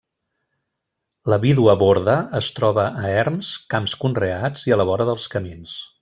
[1.33, 5.77] La vídua borda es troba a erms, camps conreats i a la vora dels camins.